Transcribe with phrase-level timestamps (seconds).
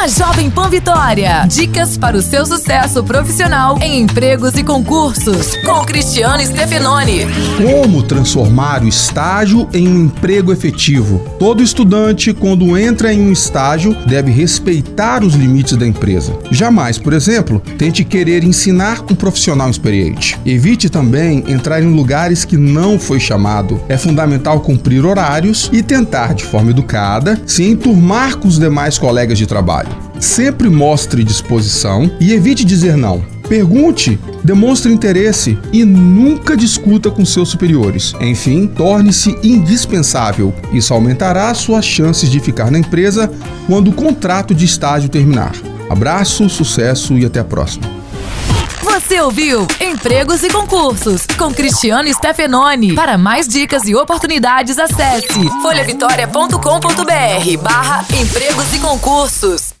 [0.00, 1.44] na Jovem Pan Vitória.
[1.46, 7.26] Dicas para o seu sucesso profissional em empregos e concursos, com Cristiano Stefanoni.
[7.58, 11.18] Como transformar o estágio em um emprego efetivo?
[11.38, 16.32] Todo estudante, quando entra em um estágio, deve respeitar os limites da empresa.
[16.50, 20.38] Jamais, por exemplo, tente querer ensinar um profissional experiente.
[20.46, 23.78] Evite também entrar em lugares que não foi chamado.
[23.86, 29.36] É fundamental cumprir horários e tentar, de forma educada, se enturmar com os demais colegas
[29.36, 29.89] de trabalho.
[30.20, 33.24] Sempre mostre disposição e evite dizer não.
[33.48, 38.14] Pergunte, demonstre interesse e nunca discuta com seus superiores.
[38.20, 40.54] Enfim, torne-se indispensável.
[40.72, 43.28] Isso aumentará suas chances de ficar na empresa
[43.66, 45.52] quando o contrato de estágio terminar.
[45.88, 47.90] Abraço, sucesso e até a próxima.
[48.82, 52.94] Você ouviu Empregos e Concursos com Cristiano Stefanoni.
[52.94, 59.74] Para mais dicas e oportunidades, acesse folhavitória.com.br barra empregos e concursos.